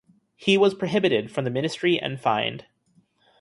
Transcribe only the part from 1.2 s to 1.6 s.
from the